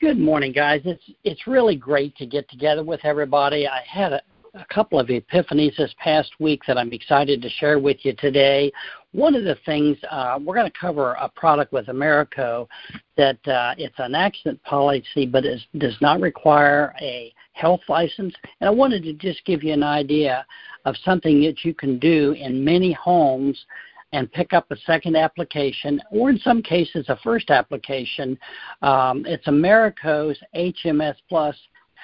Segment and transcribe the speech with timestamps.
[0.00, 0.80] Good morning, guys.
[0.84, 3.68] It's it's really great to get together with everybody.
[3.68, 4.22] I had a,
[4.54, 8.72] a couple of epiphanies this past week that I'm excited to share with you today.
[9.12, 12.68] One of the things uh, we're going to cover a product with Americo
[13.16, 18.34] that uh, it's an accident policy, but it does not require a health license.
[18.60, 20.44] And I wanted to just give you an idea
[20.84, 23.66] of something that you can do in many homes
[24.12, 28.38] and pick up a second application, or in some cases, a first application.
[28.82, 31.56] Um, it's Americo's HMS Plus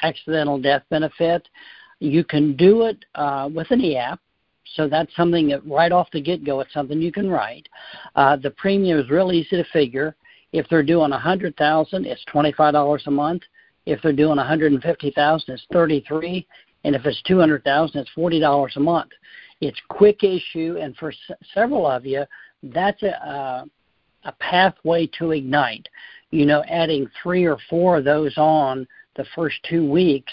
[0.03, 1.49] accidental death benefit.
[2.01, 4.21] You can do it uh, with an e-app,
[4.75, 7.69] so that's something that right off the get-go, it's something you can write.
[8.15, 10.15] Uh, the premium is real easy to figure.
[10.53, 13.43] If they're doing a hundred thousand, it's twenty-five dollars a month.
[13.87, 16.47] If they're doing a hundred and fifty thousand, it's thirty-three,
[16.85, 19.11] and if it's two hundred thousand, it's forty dollars a month.
[19.61, 22.25] It's quick issue, and for s- several of you,
[22.63, 23.65] that's a, uh,
[24.25, 25.89] a pathway to ignite.
[26.31, 28.87] You know, adding three or four of those on
[29.17, 30.33] the first two weeks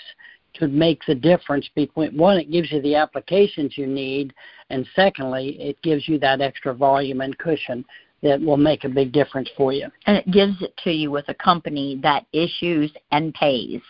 [0.57, 4.33] could make the difference between one, it gives you the applications you need,
[4.69, 7.83] and secondly, it gives you that extra volume and cushion
[8.23, 9.87] that will make a big difference for you.
[10.07, 13.81] And it gives it to you with a company that issues and pays.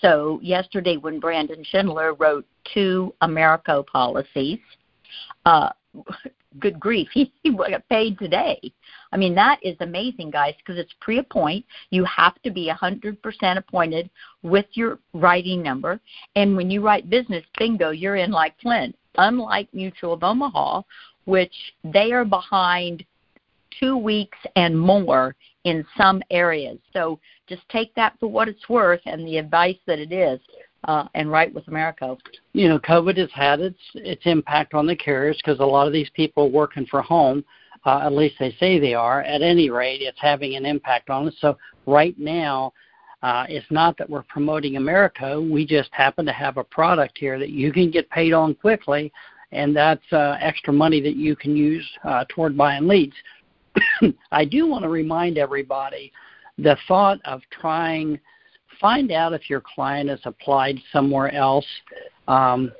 [0.00, 4.60] So yesterday when Brandon Schindler wrote two Americo policies,
[5.44, 5.70] uh,
[6.58, 8.60] good grief, he, he got paid today.
[9.12, 11.64] I mean, that is amazing, guys, because it's pre-appoint.
[11.90, 14.10] You have to be a 100% appointed
[14.42, 16.00] with your writing number.
[16.34, 18.96] And when you write business, bingo, you're in like Flint.
[19.18, 20.82] Unlike Mutual of Omaha,
[21.26, 23.04] which they are behind
[23.78, 26.78] two weeks and more in some areas.
[26.92, 30.40] So just take that for what it's worth and the advice that it is
[30.84, 32.18] uh, and write with Americo.
[32.52, 35.92] You know, COVID has had its its impact on the carriers because a lot of
[35.92, 37.44] these people are working from home.
[37.84, 39.22] Uh, at least they say they are.
[39.22, 41.34] At any rate, it's having an impact on us.
[41.40, 42.72] So right now,
[43.22, 45.40] uh, it's not that we're promoting Americo.
[45.40, 49.12] We just happen to have a product here that you can get paid on quickly,
[49.50, 53.14] and that's uh, extra money that you can use uh, toward buying leads.
[54.32, 56.12] I do want to remind everybody
[56.58, 58.18] the thought of trying
[58.82, 61.66] find out if your client has applied somewhere else.
[62.28, 62.72] Um,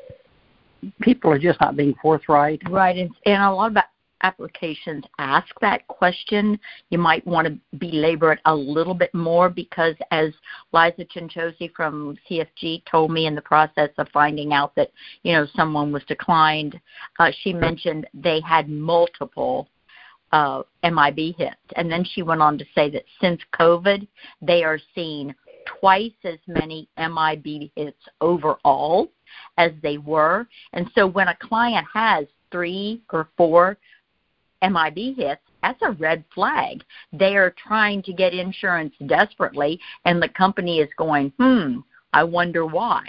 [1.00, 2.60] people are just not being forthright.
[2.68, 3.82] Right, and, and a lot of
[4.22, 6.58] applications ask that question.
[6.90, 10.32] You might want to belabor it a little bit more because, as
[10.72, 14.90] Liza Chinchosi from CFG told me in the process of finding out that
[15.22, 16.78] you know someone was declined,
[17.18, 19.68] uh, she mentioned they had multiple
[20.32, 24.06] uh, MIB hits, and then she went on to say that since COVID,
[24.40, 25.34] they are seeing
[25.66, 29.10] twice as many MIB hits overall
[29.58, 30.46] as they were.
[30.72, 33.78] And so when a client has three or four
[34.62, 36.82] MIB hits, that's a red flag.
[37.12, 41.78] They are trying to get insurance desperately, and the company is going, hmm,
[42.12, 43.04] I wonder why.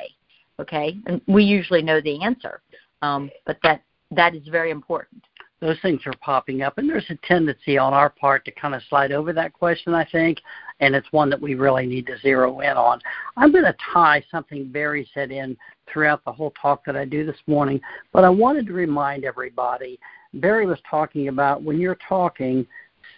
[0.60, 2.62] Okay, and we usually know the answer,
[3.02, 3.82] um, but that
[4.12, 5.24] that is very important
[5.64, 8.82] those things are popping up and there's a tendency on our part to kind of
[8.90, 10.40] slide over that question i think
[10.84, 13.00] and it's one that we really need to zero in on.
[13.38, 15.56] I'm going to tie something Barry said in
[15.88, 17.80] throughout the whole talk that I do this morning,
[18.12, 19.98] but I wanted to remind everybody
[20.34, 22.68] Barry was talking about when you're talking,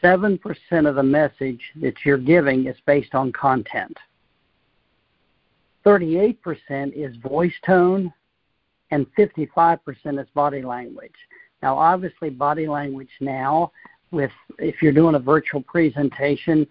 [0.03, 0.39] 7%
[0.87, 3.97] of the message that you're giving is based on content.
[5.87, 6.37] 38%
[6.93, 8.13] is voice tone,
[8.91, 11.15] and 55% is body language.
[11.63, 13.71] Now, obviously, body language now,
[14.11, 16.67] with if you're doing a virtual presentation,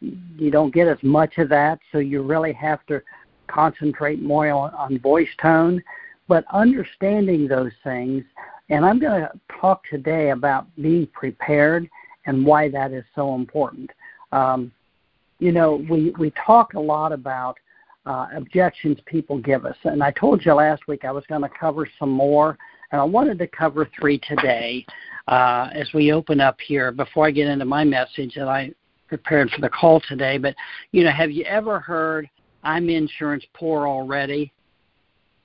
[0.00, 3.02] you don't get as much of that, so you really have to
[3.46, 5.82] concentrate more on, on voice tone.
[6.28, 8.24] But understanding those things,
[8.70, 9.30] and I'm going to
[9.60, 11.88] talk today about being prepared
[12.26, 13.90] and why that is so important.
[14.32, 14.72] Um,
[15.38, 17.58] you know, we, we talk a lot about
[18.06, 21.48] uh, objections people give us, and I told you last week I was going to
[21.48, 22.56] cover some more,
[22.92, 24.86] and I wanted to cover three today
[25.28, 28.72] uh, as we open up here before I get into my message that I
[29.08, 30.54] prepared for the call today, but
[30.92, 32.28] you know, have you ever heard
[32.62, 34.52] I'm insurance poor already?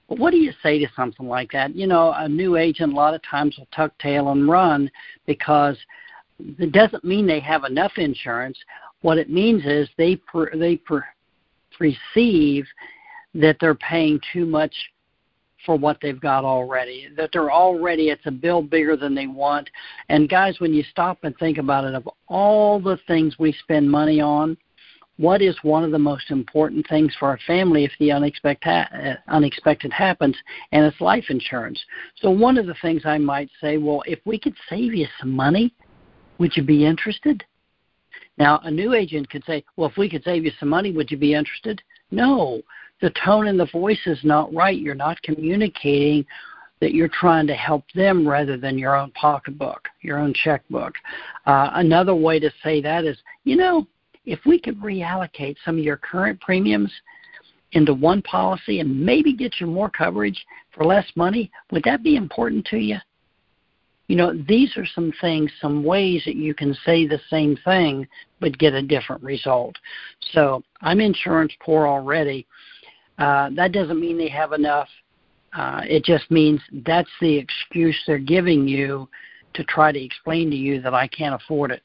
[0.08, 1.76] Well, what do you say to something like that?
[1.76, 4.90] You know, a new agent a lot of times will tuck tail and run
[5.28, 5.78] because
[6.40, 8.58] it doesn't mean they have enough insurance.
[9.02, 11.04] What it means is they per, they per,
[11.78, 12.66] perceive
[13.36, 14.74] that they're paying too much
[15.70, 17.10] for what they've got already.
[17.16, 19.70] That they're already it's a bill bigger than they want.
[20.10, 23.88] And guys, when you stop and think about it, of all the things we spend
[23.88, 24.58] money on,
[25.18, 29.14] what is one of the most important things for our family if the unexpected uh,
[29.28, 30.36] unexpected happens
[30.72, 31.80] and it's life insurance
[32.16, 35.30] so one of the things i might say well if we could save you some
[35.30, 35.74] money
[36.38, 37.44] would you be interested
[38.38, 41.12] Now, a new agent could say, Well, if we could save you some money, would
[41.12, 41.82] you be interested?
[42.10, 42.62] No,
[43.02, 44.78] the tone and the voice is not right.
[44.78, 46.26] You're not communicating
[46.82, 50.94] that you're trying to help them rather than your own pocketbook, your own checkbook.
[51.46, 53.86] Uh, another way to say that is, you know,
[54.26, 56.92] if we could reallocate some of your current premiums
[57.74, 62.16] into one policy and maybe get you more coverage for less money, would that be
[62.16, 62.98] important to you?
[64.08, 68.08] You know, these are some things, some ways that you can say the same thing
[68.40, 69.76] but get a different result.
[70.32, 72.48] So I'm insurance poor already.
[73.20, 74.88] Uh, that doesn't mean they have enough.
[75.54, 79.10] Uh, it just means that's the excuse they're giving you
[79.54, 81.84] to try to explain to you that I can't afford it,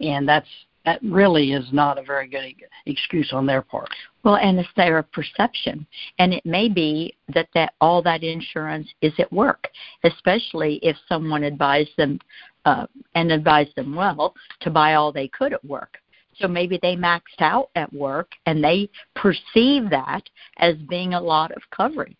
[0.00, 0.48] and that's
[0.84, 2.54] that really is not a very good
[2.86, 3.88] excuse on their part.
[4.22, 5.86] Well, and it's their perception,
[6.18, 9.68] and it may be that that all that insurance is at work,
[10.02, 12.18] especially if someone advised them
[12.64, 15.98] uh, and advised them well to buy all they could at work.
[16.38, 20.22] So maybe they maxed out at work and they perceive that
[20.58, 22.16] as being a lot of coverage.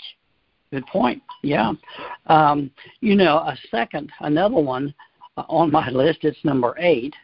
[0.70, 1.22] Good point.
[1.42, 1.72] Yeah.
[2.26, 2.70] Um,
[3.00, 4.94] you know, a second, another one
[5.36, 7.14] uh, on my list, it's number eight,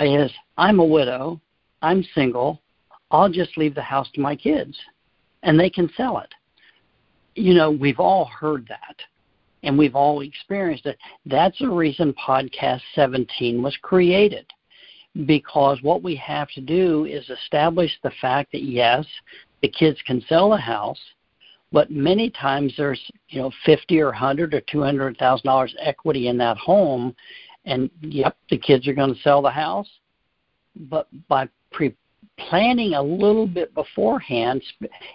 [0.00, 1.40] is I'm a widow,
[1.82, 2.60] I'm single,
[3.10, 4.76] I'll just leave the house to my kids
[5.42, 6.32] and they can sell it.
[7.34, 8.96] You know, we've all heard that
[9.62, 10.98] and we've all experienced it.
[11.26, 14.46] That's the reason Podcast 17 was created
[15.26, 19.06] because what we have to do is establish the fact that yes,
[19.62, 20.98] the kids can sell the house,
[21.72, 26.28] but many times there's you know fifty or hundred or two hundred thousand dollars equity
[26.28, 27.14] in that home,
[27.64, 29.88] and yep, the kids are going to sell the house,
[30.90, 31.94] but by pre
[32.38, 34.62] planning a little bit beforehand,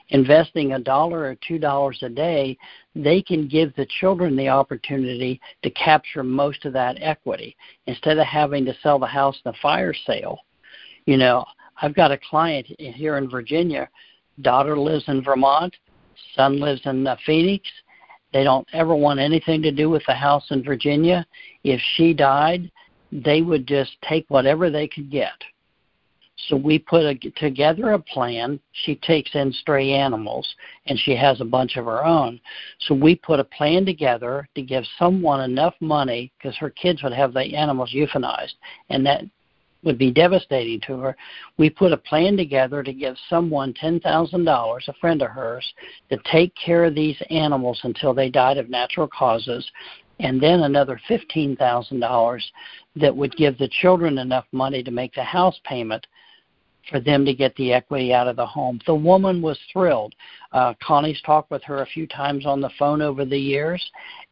[0.10, 2.58] investing a dollar or two dollars a day,
[2.96, 7.56] they can give the children the opportunity to capture most of that equity
[7.88, 10.40] instead of having to sell the house in a fire sale.
[11.06, 11.46] You know,
[11.82, 13.90] I've got a client here in Virginia.
[14.42, 15.76] Daughter lives in Vermont,
[16.36, 17.70] son lives in uh, Phoenix.
[18.32, 21.26] They don't ever want anything to do with the house in Virginia.
[21.64, 22.72] If she died,
[23.12, 25.34] they would just take whatever they could get
[26.48, 28.60] so we put a, together a plan.
[28.72, 30.48] She takes in stray animals,
[30.86, 32.40] and she has a bunch of her own.
[32.80, 37.14] So we put a plan together to give someone enough money because her kids would
[37.14, 38.54] have the animals euthanized,
[38.90, 39.24] and that
[39.84, 41.16] would be devastating to her.
[41.58, 45.74] We put a plan together to give someone $10,000, a friend of hers,
[46.10, 49.70] to take care of these animals until they died of natural causes,
[50.20, 52.42] and then another $15,000
[52.98, 56.06] that would give the children enough money to make the house payment
[56.90, 58.80] for them to get the equity out of the home.
[58.86, 60.14] The woman was thrilled.
[60.52, 63.84] Uh, Connie's talked with her a few times on the phone over the years,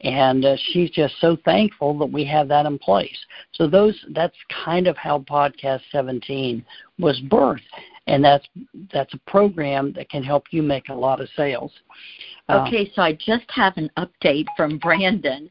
[0.01, 3.17] and uh, she's just so thankful that we have that in place.
[3.53, 6.65] So those that's kind of how Podcast 17
[6.99, 7.61] was birthed,
[8.07, 8.47] and that's
[8.93, 11.71] that's a program that can help you make a lot of sales.
[12.49, 15.49] Uh, okay, so I just have an update from Brandon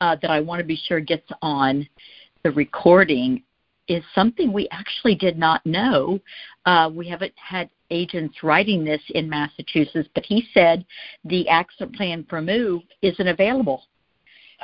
[0.00, 1.88] uh, that I want to be sure gets on
[2.42, 3.42] the recording
[3.88, 6.18] is something we actually did not know.
[6.66, 10.84] Uh, we haven't had agents writing this in Massachusetts, but he said
[11.24, 13.84] the accident plan for move isn't available.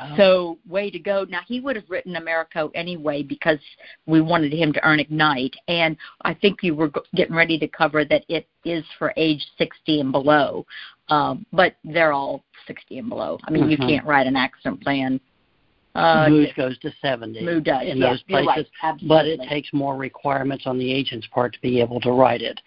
[0.01, 0.17] Oh.
[0.17, 1.27] So way to go.
[1.29, 3.59] Now he would have written Americo anyway because
[4.07, 8.05] we wanted him to earn Ignite, and I think you were getting ready to cover
[8.05, 10.65] that it is for age 60 and below,
[11.09, 13.39] um, but they're all 60 and below.
[13.45, 13.71] I mean, mm-hmm.
[13.71, 15.21] you can't write an accident plan
[15.95, 19.73] uh, Mood goes to 70 Mood does, in yes, those places, right, but it takes
[19.73, 22.61] more requirements on the agent's part to be able to write it.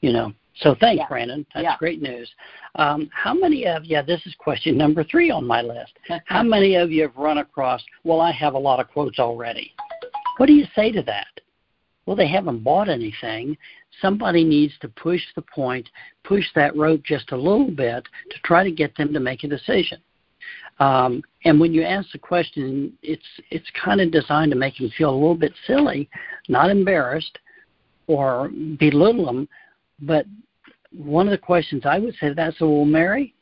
[0.00, 1.08] You know, so thanks, yeah.
[1.08, 1.46] Brandon.
[1.54, 1.76] That's yeah.
[1.78, 2.30] great news.
[2.76, 5.92] Um, how many of yeah, this is question number three on my list.
[6.26, 7.82] how many of you have run across?
[8.04, 9.72] Well, I have a lot of quotes already.
[10.36, 11.26] What do you say to that?
[12.06, 13.56] Well, they haven't bought anything.
[14.02, 15.88] Somebody needs to push the point,
[16.22, 19.48] push that rope just a little bit to try to get them to make a
[19.48, 19.98] decision.
[20.80, 24.90] Um, and when you ask the question, it's it's kind of designed to make them
[24.96, 26.08] feel a little bit silly,
[26.48, 27.38] not embarrassed
[28.06, 29.48] or belittle them.
[30.00, 30.26] But
[30.92, 33.34] one of the questions I would say that's that, so well, Mary,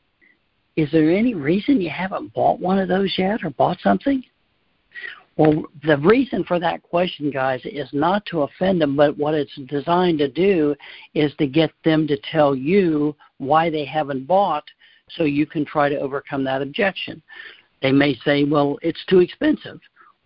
[0.75, 4.23] is there any reason you haven't bought one of those yet or bought something?
[5.35, 9.55] Well, the reason for that question, guys, is not to offend them, but what it's
[9.67, 10.75] designed to do
[11.15, 14.63] is to get them to tell you why they haven't bought
[15.15, 17.21] so you can try to overcome that objection.
[17.81, 19.79] They may say, well, it's too expensive,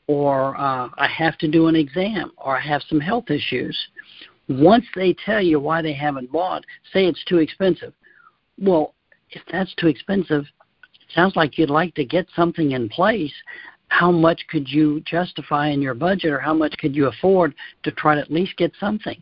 [0.08, 3.78] or uh, I have to do an exam, or I have some health issues.
[4.48, 6.64] Once they tell you why they haven't bought,
[6.94, 7.94] say it's too expensive.
[8.60, 8.94] Well,
[9.32, 13.34] if that's too expensive, it sounds like you'd like to get something in place
[13.90, 17.54] how much could you justify in your budget or how much could you afford
[17.84, 19.22] to try to at least get something?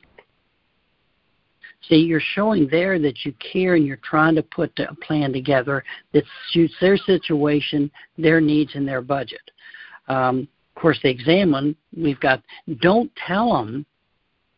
[1.88, 5.84] See, you're showing there that you care and you're trying to put a plan together
[6.13, 9.51] that suits their situation, their needs, and their budget.
[10.08, 11.75] Um, of course, they examine.
[11.96, 12.42] We've got,
[12.80, 13.86] don't tell them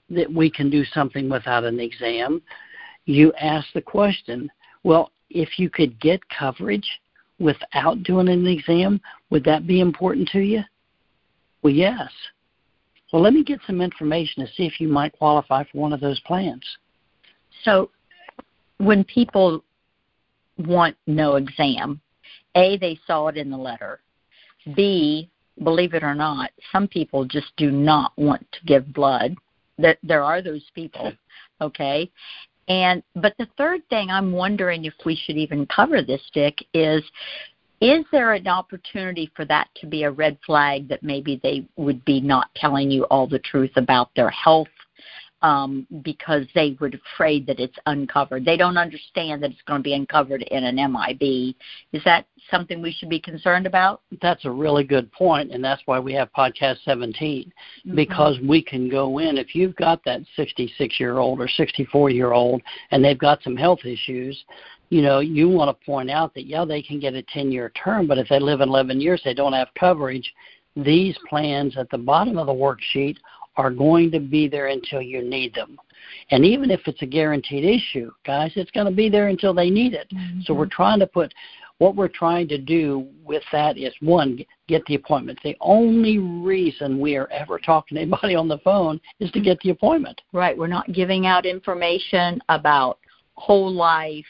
[0.09, 2.41] that we can do something without an exam.
[3.05, 4.49] You ask the question,
[4.83, 6.87] well, if you could get coverage
[7.39, 10.61] without doing an exam, would that be important to you?
[11.61, 12.09] Well, yes.
[13.11, 15.99] Well, let me get some information to see if you might qualify for one of
[15.99, 16.63] those plans.
[17.63, 17.89] So,
[18.77, 19.63] when people
[20.57, 22.01] want no exam,
[22.55, 24.01] A, they saw it in the letter.
[24.75, 25.29] B,
[25.63, 29.35] believe it or not, some people just do not want to give blood.
[29.77, 31.13] That there are those people,
[31.61, 31.65] oh.
[31.65, 32.11] okay?
[32.67, 37.03] And but the third thing I'm wondering if we should even cover this, Dick, is
[37.79, 42.03] is there an opportunity for that to be a red flag that maybe they would
[42.05, 44.67] be not telling you all the truth about their health
[45.41, 48.43] um, because they were afraid that it's uncovered.
[48.43, 51.55] They don't understand that it's going to be uncovered in an MIB.
[51.93, 54.01] Is that something we should be concerned about?
[54.21, 57.95] That's a really good point, and that's why we have podcast 17 mm-hmm.
[57.95, 59.37] because we can go in.
[59.37, 63.55] If you've got that 66 year old or 64 year old and they've got some
[63.55, 64.43] health issues,
[64.89, 67.71] you know, you want to point out that, yeah, they can get a 10 year
[67.81, 70.33] term, but if they live 11 years, they don't have coverage.
[70.75, 73.17] These plans at the bottom of the worksheet
[73.57, 75.77] are going to be there until you need them.
[76.31, 79.69] And even if it's a guaranteed issue, guys, it's going to be there until they
[79.69, 80.07] need it.
[80.13, 80.41] Mm-hmm.
[80.43, 81.33] So we're trying to put
[81.79, 85.39] what we're trying to do with that is one, get the appointment.
[85.43, 89.59] The only reason we are ever talking to anybody on the phone is to get
[89.59, 90.19] the appointment.
[90.33, 90.57] Right.
[90.57, 92.99] We're not giving out information about
[93.35, 94.25] whole life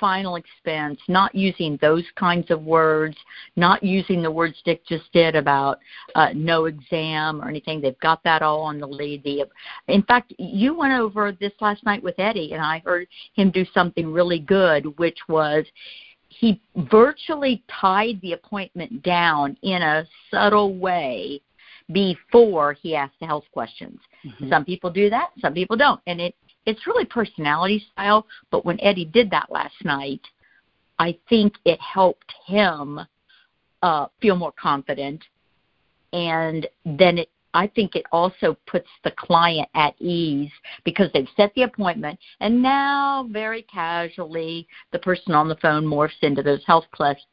[0.00, 3.16] final expense, not using those kinds of words,
[3.56, 5.78] not using the words Dick just did about
[6.14, 7.80] uh, no exam or anything.
[7.80, 9.22] They've got that all on the lead.
[9.22, 9.44] The,
[9.88, 13.64] in fact, you went over this last night with Eddie, and I heard him do
[13.72, 15.64] something really good, which was
[16.28, 21.42] he virtually tied the appointment down in a subtle way
[21.92, 23.98] before he asked the health questions.
[24.24, 24.48] Mm-hmm.
[24.48, 26.34] Some people do that, some people don't, and it
[26.66, 28.26] it's really personality style.
[28.50, 30.22] But when Eddie did that last night,
[30.98, 33.00] I think it helped him
[33.82, 35.22] uh, feel more confident,
[36.12, 37.30] and then it.
[37.52, 40.52] I think it also puts the client at ease
[40.84, 46.22] because they've set the appointment, and now very casually the person on the phone morphs
[46.22, 46.84] into those health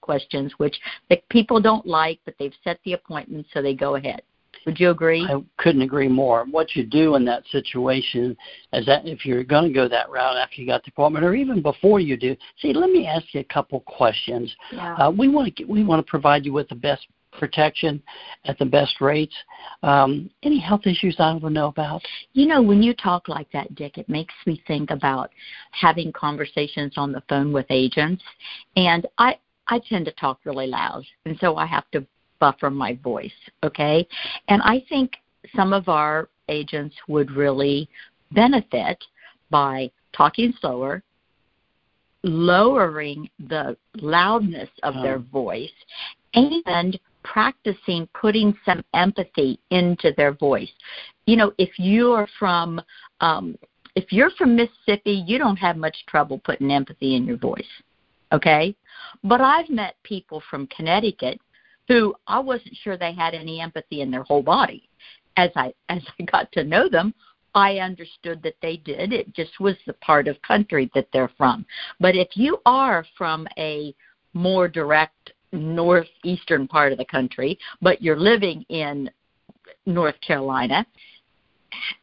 [0.01, 0.75] questions, which
[1.11, 4.23] the people don't like, but they've set the appointment, so they go ahead.
[4.67, 5.25] Would you agree?
[5.25, 6.45] I couldn't agree more.
[6.51, 8.35] What you do in that situation
[8.73, 11.35] is that if you're going to go that route after you got the appointment, or
[11.35, 14.53] even before you do, see, let me ask you a couple questions.
[14.73, 14.95] Yeah.
[14.95, 18.03] Uh, we want to we want to provide you with the best protection
[18.43, 19.33] at the best rates.
[19.83, 22.01] Um, any health issues I don't know about?
[22.33, 25.31] You know, when you talk like that, Dick, it makes me think about
[25.71, 28.21] having conversations on the phone with agents,
[28.75, 32.05] and I I tend to talk really loud, and so I have to
[32.39, 33.31] buffer my voice,
[33.63, 34.07] okay?
[34.47, 35.13] And I think
[35.55, 37.89] some of our agents would really
[38.31, 39.03] benefit
[39.49, 41.03] by talking slower,
[42.23, 45.03] lowering the loudness of oh.
[45.03, 45.69] their voice,
[46.33, 50.69] and practicing putting some empathy into their voice.
[51.25, 52.81] You know, if you're from
[53.21, 53.57] um,
[53.95, 57.65] if you're from Mississippi, you don't have much trouble putting empathy in your voice.
[58.31, 58.75] Okay?
[59.23, 61.41] But I've met people from Connecticut
[61.87, 64.89] who I wasn't sure they had any empathy in their whole body.
[65.37, 67.13] As I as I got to know them,
[67.55, 69.13] I understood that they did.
[69.13, 71.65] It just was the part of country that they're from.
[71.99, 73.95] But if you are from a
[74.33, 79.09] more direct northeastern part of the country, but you're living in
[79.85, 80.85] North Carolina,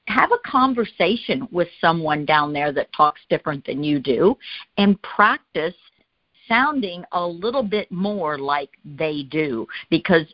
[0.07, 4.37] have a conversation with someone down there that talks different than you do
[4.79, 5.75] and practice
[6.49, 10.27] sounding a little bit more like they do because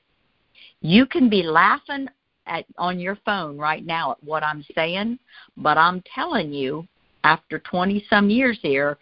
[0.81, 2.09] you can be laughing
[2.47, 5.19] at on your phone right now at what I'm saying,
[5.57, 6.87] but I'm telling you
[7.25, 8.99] after 20 some years here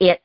[0.00, 0.22] it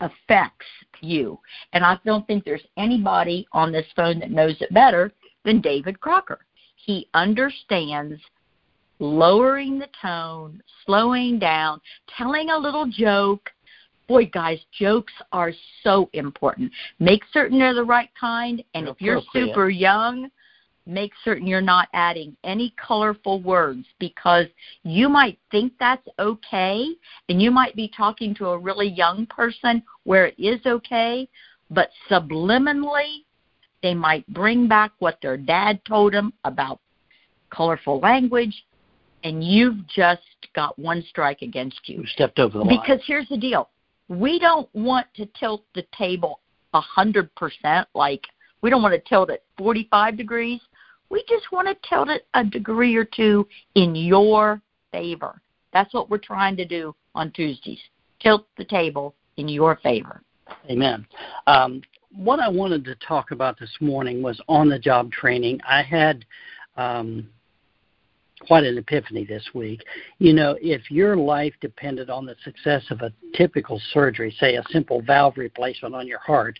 [0.00, 0.66] affects
[1.00, 1.38] you.
[1.72, 5.12] And I don't think there's anybody on this phone that knows it better
[5.44, 6.40] than David Crocker.
[6.76, 8.20] He understands
[8.98, 11.80] lowering the tone, slowing down,
[12.16, 13.50] telling a little joke,
[14.12, 15.52] boy, guys, jokes are
[15.82, 16.70] so important.
[16.98, 20.30] Make certain they're the right kind, and if you're super young,
[20.84, 24.46] make certain you're not adding any colorful words because
[24.82, 26.88] you might think that's okay,
[27.30, 31.26] and you might be talking to a really young person where it is okay,
[31.70, 33.24] but subliminally,
[33.82, 36.78] They might bring back what their dad told them about
[37.50, 38.64] colorful language,
[39.24, 40.22] and you've just
[40.54, 42.00] got one strike against you.
[42.00, 42.78] You stepped over the line.
[42.80, 43.68] Because here's the deal
[44.08, 46.40] we don't want to tilt the table
[46.74, 48.24] a hundred percent like
[48.62, 50.60] we don't want to tilt it forty five degrees.
[51.10, 55.40] We just want to tilt it a degree or two in your favor.
[55.72, 57.80] That's what we're trying to do on tuesdays.
[58.20, 60.22] Tilt the table in your favor.
[60.70, 61.06] Amen.
[61.46, 61.82] Um,
[62.14, 65.60] what i wanted to talk about this morning was on the job training.
[65.68, 66.24] I had
[66.76, 67.28] um,
[68.46, 69.82] quite an epiphany this week.
[70.18, 74.64] You know, if your life depended on the success of a typical surgery, say a
[74.70, 76.58] simple valve replacement on your heart,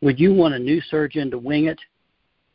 [0.00, 1.80] would you want a new surgeon to wing it?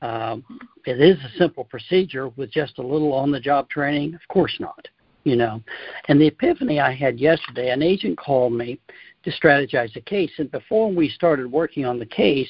[0.01, 0.43] Um,
[0.85, 4.13] it is a simple procedure with just a little on the job training?
[4.13, 4.87] Of course not.
[5.25, 5.61] You know,
[6.07, 8.79] and the epiphany I had yesterday, an agent called me
[9.23, 12.49] to strategize a case, and before we started working on the case,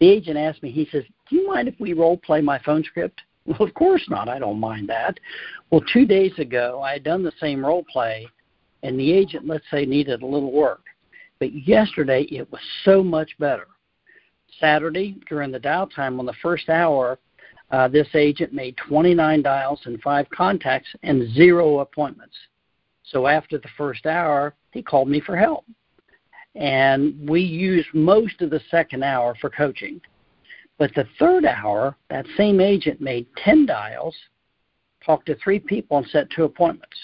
[0.00, 2.82] the agent asked me, he says, Do you mind if we role play my phone
[2.82, 3.20] script?
[3.48, 4.28] Well, of course not.
[4.28, 5.18] I don't mind that.
[5.70, 8.28] Well, two days ago, I had done the same role play,
[8.82, 10.82] and the agent, let's say, needed a little work.
[11.38, 13.66] But yesterday, it was so much better.
[14.60, 17.18] Saturday, during the dial time on the first hour,
[17.70, 22.36] uh, this agent made 29 dials and five contacts and zero appointments.
[23.04, 25.64] So after the first hour, he called me for help.
[26.54, 30.02] And we used most of the second hour for coaching.
[30.78, 34.14] But the third hour, that same agent made 10 dials,
[35.04, 36.96] talked to three people, and set two appointments.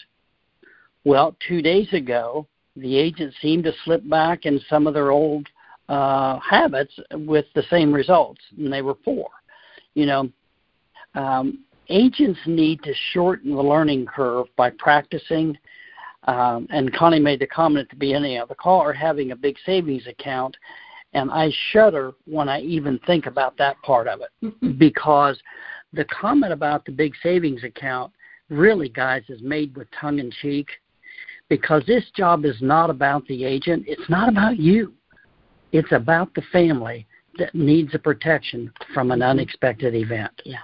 [1.04, 5.48] Well, two days ago, the agent seemed to slip back in some of their old
[5.88, 9.28] uh, habits with the same results, and they were poor.
[9.94, 10.30] You know,
[11.14, 15.58] um, agents need to shorten the learning curve by practicing.
[16.24, 19.36] Um, and Connie made the comment at the beginning of the call, or having a
[19.36, 20.56] big savings account
[21.14, 25.40] and I shudder when I even think about that part of it because
[25.92, 28.12] the comment about the big savings account
[28.50, 30.68] really, guys, is made with tongue in cheek
[31.48, 33.84] because this job is not about the agent.
[33.86, 34.92] It's not about you.
[35.72, 37.06] It's about the family
[37.38, 39.30] that needs a protection from an mm-hmm.
[39.30, 40.42] unexpected event.
[40.44, 40.58] Yeah.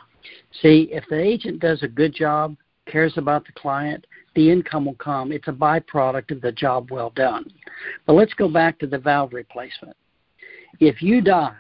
[0.63, 4.95] See, if the agent does a good job, cares about the client, the income will
[4.95, 5.33] come.
[5.33, 7.51] It's a byproduct of the job well done.
[8.07, 9.97] But let's go back to the valve replacement.
[10.79, 11.55] If you die,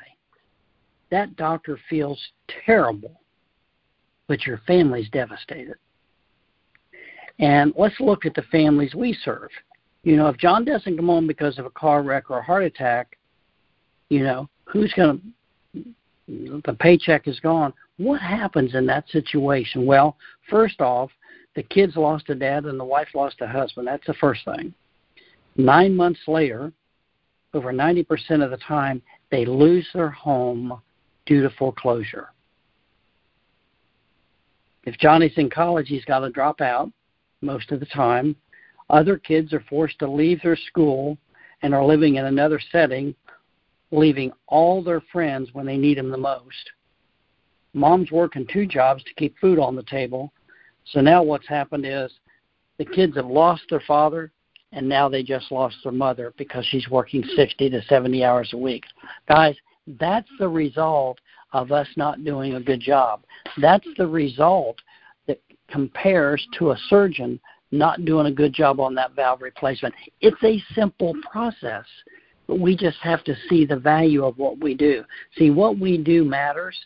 [1.10, 2.20] that doctor feels
[2.64, 3.20] terrible,
[4.28, 5.76] but your family's devastated.
[7.38, 9.50] And let's look at the families we serve.
[10.02, 12.64] You know, if John doesn't come home because of a car wreck or a heart
[12.64, 13.18] attack,
[14.08, 15.20] you know, who's going
[15.74, 17.72] to, the paycheck is gone.
[17.96, 19.84] What happens in that situation?
[19.84, 20.16] Well,
[20.48, 21.10] first off,
[21.56, 23.86] the kids lost a dad and the wife lost a husband.
[23.86, 24.72] That's the first thing.
[25.56, 26.72] Nine months later,
[27.54, 30.80] over 90% of the time, they lose their home
[31.26, 32.28] due to foreclosure.
[34.84, 36.90] If Johnny's in college, he's got to drop out
[37.42, 38.34] most of the time.
[38.88, 41.18] Other kids are forced to leave their school
[41.62, 43.14] and are living in another setting,
[43.90, 46.70] leaving all their friends when they need them the most.
[47.72, 50.32] Mom's working two jobs to keep food on the table.
[50.86, 52.12] So now what's happened is
[52.78, 54.32] the kids have lost their father
[54.72, 58.56] and now they just lost their mother because she's working 60 to 70 hours a
[58.58, 58.84] week.
[59.28, 59.56] Guys,
[59.98, 61.18] that's the result
[61.52, 63.24] of us not doing a good job.
[63.60, 64.76] That's the result
[65.26, 67.40] that compares to a surgeon
[67.72, 69.94] not doing a good job on that valve replacement.
[70.20, 71.84] It's a simple process,
[72.46, 75.04] but we just have to see the value of what we do.
[75.38, 76.76] See, what we do matters.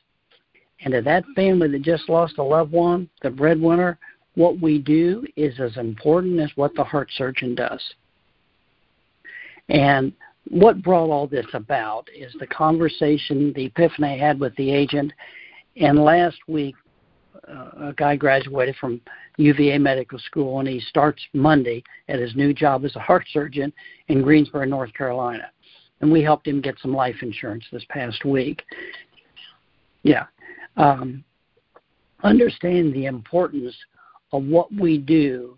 [0.80, 3.98] And to that family that just lost a loved one, the breadwinner,
[4.34, 7.82] what we do is as important as what the heart surgeon does.
[9.68, 10.12] And
[10.48, 15.12] what brought all this about is the conversation, the epiphany I had with the agent.
[15.76, 16.74] And last week,
[17.48, 19.00] uh, a guy graduated from
[19.36, 23.72] UVA Medical School, and he starts Monday at his new job as a heart surgeon
[24.08, 25.50] in Greensboro, North Carolina.
[26.00, 28.62] And we helped him get some life insurance this past week.
[30.02, 30.26] Yeah.
[30.76, 31.24] Um,
[32.22, 33.74] understand the importance
[34.34, 35.56] of what we do,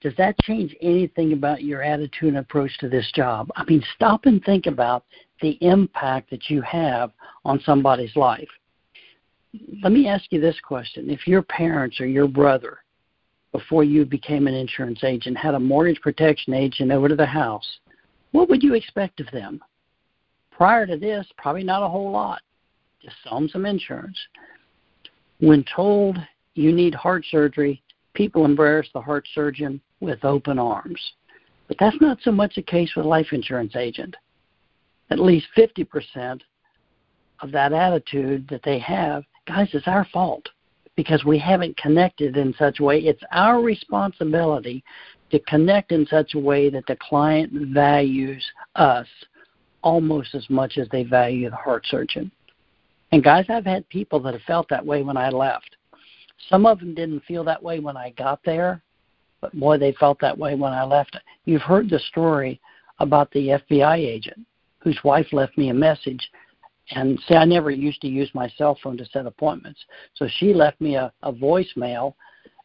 [0.00, 3.48] does that change anything about your attitude and approach to this job?
[3.54, 5.04] I mean, stop and think about
[5.40, 7.12] the impact that you have
[7.44, 8.48] on somebody's life.
[9.82, 11.10] Let me ask you this question.
[11.10, 12.78] If your parents or your brother,
[13.52, 17.78] before you became an insurance agent, had a mortgage protection agent over to the house,
[18.32, 19.60] what would you expect of them?
[20.50, 22.40] Prior to this, probably not a whole lot.
[23.00, 24.18] Just sell them some insurance.
[25.38, 26.18] When told
[26.58, 27.82] you need heart surgery,
[28.14, 31.00] people embrace the heart surgeon with open arms.
[31.68, 34.16] But that's not so much the case with life insurance agent.
[35.10, 36.40] At least 50%
[37.40, 40.48] of that attitude that they have, guys, it's our fault
[40.96, 42.98] because we haven't connected in such a way.
[42.98, 44.82] It's our responsibility
[45.30, 48.44] to connect in such a way that the client values
[48.74, 49.06] us
[49.82, 52.32] almost as much as they value the heart surgeon.
[53.12, 55.76] And guys, I've had people that have felt that way when I left.
[56.48, 58.82] Some of them didn't feel that way when I got there,
[59.40, 61.16] but boy, they felt that way when I left.
[61.44, 62.60] You've heard the story
[62.98, 64.46] about the FBI agent
[64.80, 66.30] whose wife left me a message.
[66.90, 69.80] And see, I never used to use my cell phone to set appointments.
[70.14, 72.14] So she left me a, a voicemail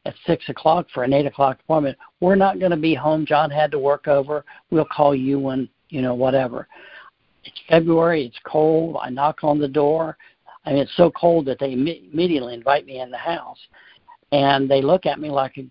[0.06, 1.98] at six o'clock for an eight o'clock appointment.
[2.20, 3.26] We're not going to be home.
[3.26, 4.46] John had to work over.
[4.70, 6.68] We'll call you when you know whatever.
[7.44, 8.26] It's February.
[8.26, 8.98] It's cold.
[9.02, 10.18] I knock on the door.
[10.66, 13.60] I mean, it's so cold that they immediately invite me in the house,
[14.32, 15.68] and they look at me like a,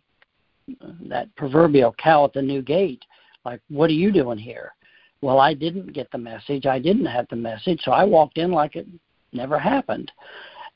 [1.09, 3.05] that proverbial cow at the new gate.
[3.45, 4.73] Like, what are you doing here?
[5.21, 6.67] Well, I didn't get the message.
[6.67, 8.87] I didn't have the message, so I walked in like it
[9.33, 10.13] never happened.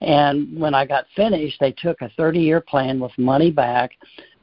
[0.00, 3.92] And when I got finished, they took a 30 year plan with money back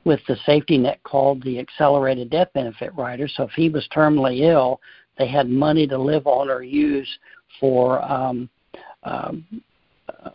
[0.05, 3.27] with the safety net called the accelerated death benefit rider.
[3.27, 4.81] So if he was terminally ill,
[5.17, 7.07] they had money to live on or use
[7.59, 8.49] for um,
[9.03, 9.45] um,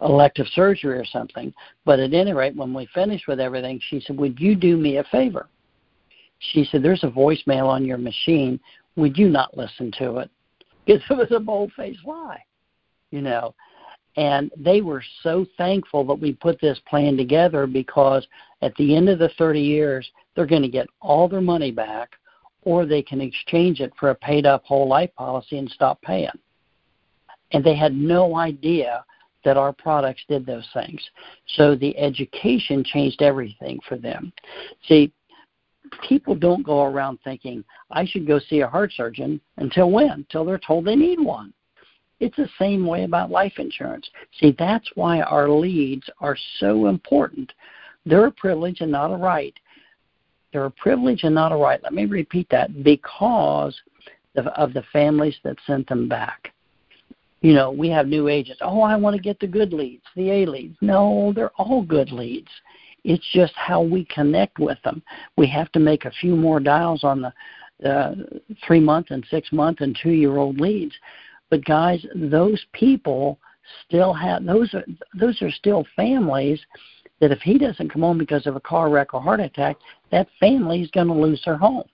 [0.03, 1.53] elective surgery or something.
[1.85, 4.99] But at any rate, when we finished with everything, she said, Would you do me
[4.99, 5.49] a favor?
[6.39, 8.61] She said, There's a voicemail on your machine.
[8.97, 10.31] Would you not listen to it?
[10.87, 12.43] Because it was a bold faced lie,
[13.11, 13.55] you know.
[14.17, 18.27] And they were so thankful that we put this plan together because
[18.63, 22.13] at the end of the 30 years, they're going to get all their money back
[22.63, 26.31] or they can exchange it for a paid up whole life policy and stop paying.
[27.53, 29.05] And they had no idea
[29.45, 31.01] that our products did those things.
[31.57, 34.33] So the education changed everything for them.
[34.87, 35.13] See,
[36.09, 40.11] people don't go around thinking, I should go see a heart surgeon until when?
[40.11, 41.53] Until they're told they need one.
[42.21, 44.09] It's the same way about life insurance.
[44.41, 47.53] See, that's why our leads are so important.
[48.05, 49.55] They're a privilege and not a right.
[50.53, 51.83] They're a privilege and not a right.
[51.83, 53.81] Let me repeat that because
[54.37, 56.53] of, of the families that sent them back.
[57.41, 58.61] You know, we have new agents.
[58.65, 60.77] Oh, I want to get the good leads, the A leads.
[60.81, 62.51] No, they're all good leads.
[63.05, 65.03] It's just how we connect with them.
[65.37, 67.33] We have to make a few more dials on the
[67.89, 68.15] uh,
[68.67, 70.95] three month and six month and two year old leads.
[71.49, 73.39] But guys, those people
[73.87, 76.61] still have those are those are still families
[77.21, 79.77] that if he doesn't come home because of a car wreck or heart attack,
[80.11, 81.85] that family is going to lose their home.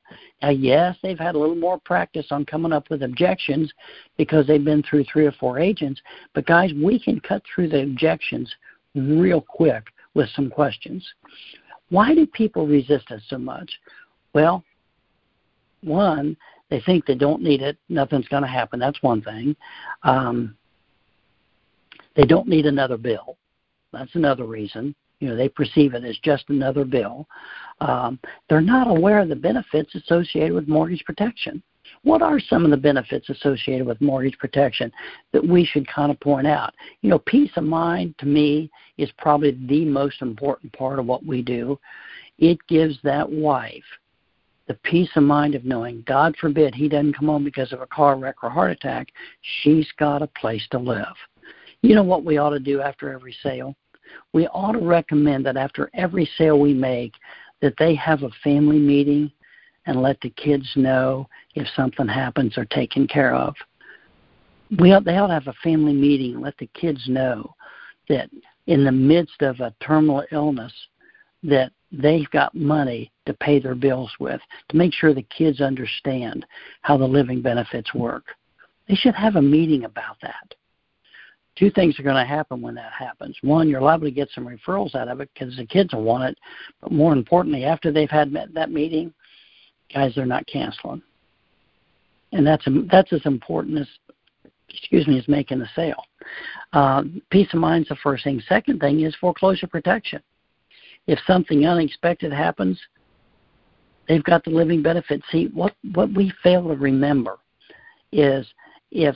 [0.43, 3.73] Now, yes, they've had a little more practice on coming up with objections
[4.19, 6.01] because they've been through three or four agents.
[6.35, 8.55] But, guys, we can cut through the objections
[8.95, 9.85] real quick
[10.15, 11.07] with some questions.
[11.89, 13.71] Why do people resist us so much?
[14.35, 14.65] Well,
[15.83, 16.37] one,
[16.71, 18.81] they think they don't need it, nothing's going to happen.
[18.81, 19.55] That's one thing.
[20.03, 20.57] Um,
[22.17, 23.37] they don't need another bill.
[23.93, 24.95] That's another reason.
[25.21, 27.27] You know, they perceive it as just another bill.
[27.81, 31.63] Um, they're not aware of the benefits associated with mortgage protection.
[32.03, 34.93] What are some of the benefits associated with mortgage protection
[35.33, 36.75] that we should kind of point out?
[37.01, 41.25] You know, peace of mind to me is probably the most important part of what
[41.25, 41.79] we do.
[42.39, 43.85] It gives that wife
[44.67, 47.87] the peace of mind of knowing, God forbid, he doesn't come home because of a
[47.87, 49.09] car wreck or heart attack,
[49.63, 51.15] she's got a place to live.
[51.83, 53.77] You know what we ought to do after every sale?
[54.33, 57.15] We ought to recommend that after every sale we make,
[57.61, 59.31] that they have a family meeting
[59.87, 63.55] and let the kids know if something happens or taken care of.
[64.79, 67.55] We ought, they ought to have a family meeting and let the kids know
[68.09, 68.31] that
[68.67, 70.73] in the midst of a terminal illness,
[71.43, 76.45] that they've got money to pay their bills with, to make sure the kids understand
[76.83, 78.25] how the living benefits work.
[78.89, 80.55] They should have a meeting about that
[81.57, 83.37] two things are going to happen when that happens.
[83.43, 86.25] One, you're liable to get some referrals out of it because the kids will want
[86.25, 86.39] it.
[86.81, 89.13] But more importantly, after they've had that meeting,
[89.93, 91.03] guys, they're not canceling.
[92.33, 93.87] And that's that's as important as
[94.69, 96.03] excuse me as making the sale.
[96.73, 98.43] Uh, peace of mind is the first thing.
[98.49, 100.21] Second thing is foreclosure protection.
[101.07, 102.81] If something unexpected happens,
[104.09, 105.23] they've got the living benefit.
[105.31, 107.39] See, what what we fail to remember
[108.11, 108.47] is
[108.91, 109.15] if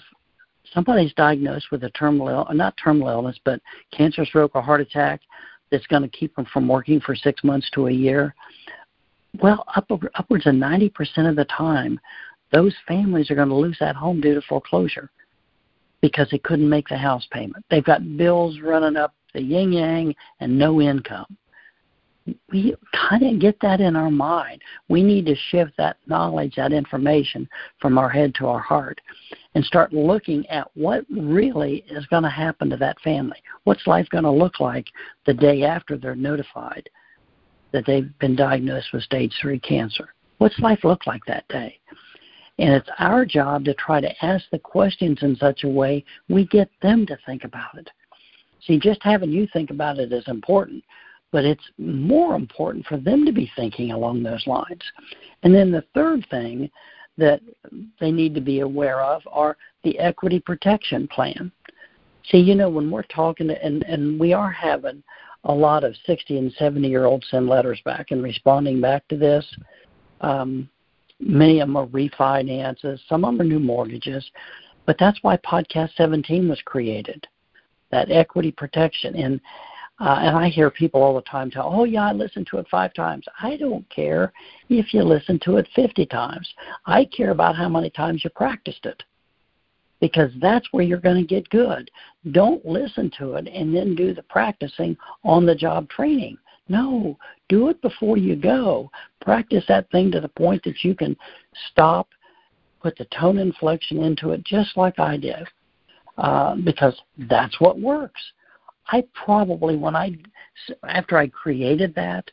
[0.73, 3.61] somebody's diagnosed with a terminal, Ill, uh, not terminal illness, but
[3.93, 5.21] cancer, stroke, or heart attack
[5.71, 8.35] that's going to keep them from working for six months to a year,
[9.43, 12.01] well, up, upwards of 90% of the time,
[12.53, 15.11] those families are going to lose that home due to foreclosure
[16.01, 17.65] because they couldn't make the house payment.
[17.71, 21.27] They've got bills running up the yin yang and no income.
[22.51, 22.75] We
[23.09, 24.63] kind of get that in our mind.
[24.89, 27.49] We need to shift that knowledge, that information
[27.81, 29.01] from our head to our heart
[29.55, 33.43] and start looking at what really is going to happen to that family.
[33.65, 34.87] What's life going to look like
[35.27, 36.89] the day after they're notified
[37.73, 40.15] that they've been diagnosed with stage 3 cancer?
[40.39, 41.79] What's life look like that day?
[42.59, 46.47] And it's our job to try to ask the questions in such a way we
[46.47, 47.89] get them to think about it.
[48.67, 50.83] See, just having you think about it is important,
[51.31, 54.83] but it's more important for them to be thinking along those lines.
[55.43, 56.71] And then the third thing
[57.17, 57.41] that
[58.01, 61.53] they need to be aware of are the equity protection plan.
[62.31, 65.03] See, you know, when we're talking, to, and, and we are having
[65.45, 69.17] a lot of 60 and 70 year olds send letters back and responding back to
[69.17, 69.45] this.
[70.21, 70.69] Um,
[71.21, 74.29] many of them are refinances, some of them are new mortgages,
[74.87, 77.27] but that's why Podcast 17 was created
[77.91, 79.17] that equity protection.
[79.17, 79.41] And
[80.01, 82.69] uh, and I hear people all the time tell, "Oh yeah, I listened to it
[82.69, 84.33] five times." I don't care
[84.69, 86.53] if you listen to it fifty times.
[86.87, 89.03] I care about how many times you practiced it,
[90.01, 91.91] because that's where you're going to get good.
[92.33, 96.39] Don't listen to it and then do the practicing on the job training.
[96.69, 98.91] No, do it before you go.
[99.21, 101.17] Practice that thing to the point that you can
[101.71, 102.09] stop,
[102.83, 105.49] put the tone inflection into it, just like I did
[106.19, 108.21] uh, because that's what works.
[108.89, 110.17] I probably, when I,
[110.85, 112.31] after I created that,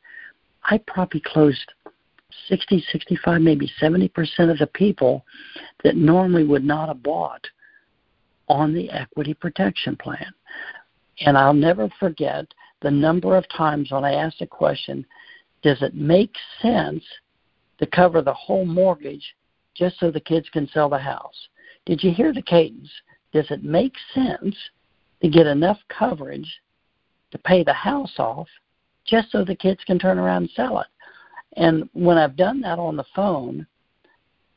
[0.63, 1.71] I probably closed
[2.47, 4.09] 60, 65, maybe 70%
[4.51, 5.25] of the people
[5.83, 7.45] that normally would not have bought
[8.47, 10.31] on the equity protection plan.
[11.21, 12.45] And I'll never forget
[12.81, 15.05] the number of times when I asked the question,
[15.61, 17.03] does it make sense
[17.79, 19.35] to cover the whole mortgage
[19.75, 21.47] just so the kids can sell the house?
[21.85, 22.91] Did you hear the cadence?
[23.35, 24.55] does it make sense
[25.21, 26.61] to get enough coverage
[27.31, 28.47] to pay the house off
[29.05, 30.87] just so the kids can turn around and sell it?
[31.57, 33.65] And when I've done that on the phone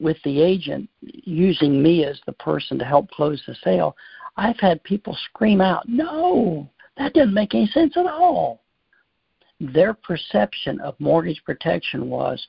[0.00, 3.96] with the agent using me as the person to help close the sale,
[4.36, 8.62] I've had people scream out, No, that doesn't make any sense at all.
[9.60, 12.46] Their perception of mortgage protection was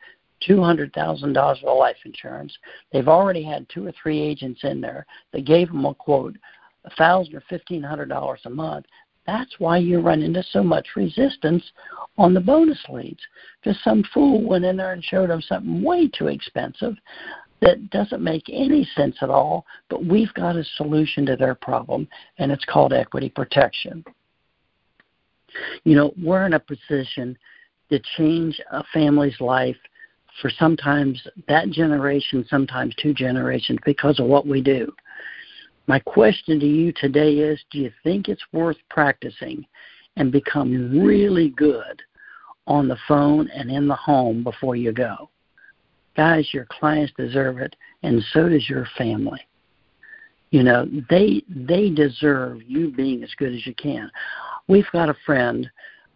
[0.48, 2.56] $200,000 of life insurance.
[2.92, 5.06] They've already had two or three agents in there.
[5.34, 6.36] They gave them a quote,
[6.86, 8.86] a thousand or fifteen hundred dollars a month.
[9.28, 11.64] That's why you run into so much resistance
[12.18, 13.20] on the bonus leads
[13.62, 16.96] because some fool went in there and showed them something way too expensive
[17.62, 19.66] that doesn't make any sense at all.
[19.90, 24.04] But we've got a solution to their problem, and it's called equity protection.
[25.84, 27.38] You know, we're in a position
[27.90, 29.78] to change a family's life
[30.42, 34.92] for sometimes that generation, sometimes two generations, because of what we do.
[35.90, 39.66] My question to you today is do you think it's worth practicing
[40.18, 42.04] and become really good
[42.68, 45.32] on the phone and in the home before you go?
[46.16, 49.42] Guys, your clients deserve it, and so does your family.
[50.52, 54.12] You know, they they deserve you being as good as you can.
[54.68, 55.68] We've got a friend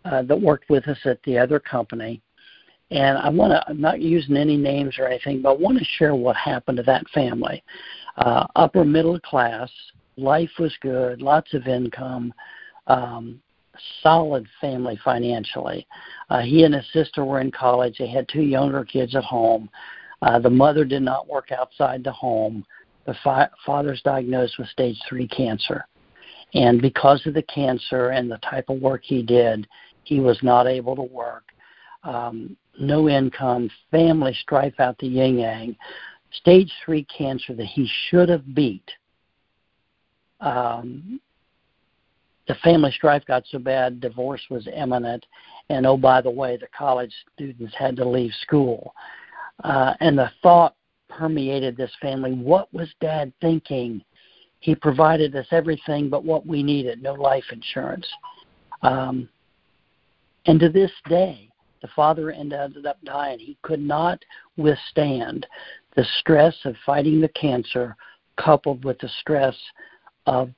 [0.05, 2.21] uh, that worked with us at the other company
[2.93, 5.85] and I want to, I'm not using any names or anything, but I want to
[5.97, 7.63] share what happened to that family.
[8.17, 9.69] Uh, upper middle class,
[10.17, 12.33] life was good, lots of income,
[12.87, 13.41] um,
[14.01, 15.87] solid family financially.
[16.29, 17.97] Uh, he and his sister were in college.
[17.97, 19.69] They had two younger kids at home.
[20.21, 22.65] Uh, the mother did not work outside the home.
[23.05, 25.85] The fi- father's diagnosed with stage three cancer.
[26.53, 29.67] And because of the cancer and the type of work he did,
[30.03, 31.45] he was not able to work.
[32.03, 35.75] Um, no income, family strife out the yin yang,
[36.33, 38.89] stage three cancer that he should have beat.
[40.39, 41.19] Um,
[42.47, 45.25] the family strife got so bad, divorce was imminent,
[45.69, 48.93] and oh, by the way, the college students had to leave school.
[49.63, 50.75] Uh, and the thought
[51.07, 54.03] permeated this family what was dad thinking?
[54.59, 58.07] He provided us everything but what we needed no life insurance.
[58.81, 59.29] Um,
[60.45, 61.49] and to this day,
[61.81, 63.39] the father ended up dying.
[63.39, 64.23] He could not
[64.57, 65.45] withstand
[65.95, 67.95] the stress of fighting the cancer
[68.37, 69.55] coupled with the stress
[70.25, 70.49] of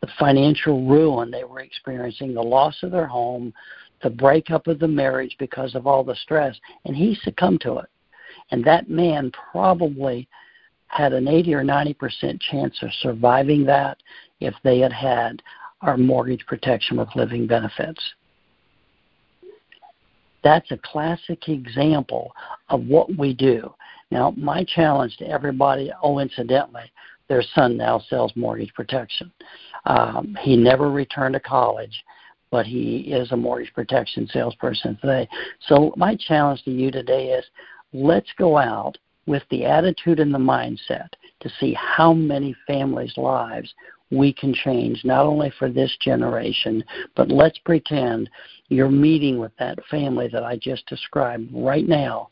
[0.00, 3.52] the financial ruin they were experiencing, the loss of their home,
[4.02, 7.88] the breakup of the marriage because of all the stress, and he succumbed to it.
[8.50, 10.28] And that man probably
[10.86, 13.98] had an 80 or 90% chance of surviving that
[14.40, 15.42] if they had had
[15.82, 18.00] our mortgage protection with living benefits.
[20.42, 22.32] That's a classic example
[22.68, 23.74] of what we do.
[24.10, 26.90] Now, my challenge to everybody, oh, incidentally,
[27.28, 29.30] their son now sells mortgage protection.
[29.84, 32.04] Um, he never returned to college,
[32.50, 35.28] but he is a mortgage protection salesperson today.
[35.66, 37.44] So my challenge to you today is
[37.92, 41.08] let's go out with the attitude and the mindset
[41.40, 43.72] to see how many families' lives
[44.10, 46.82] we can change, not only for this generation,
[47.14, 48.30] but let's pretend
[48.68, 52.30] you're meeting with that family that I just described right now,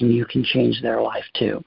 [0.00, 1.64] and you can change their life too.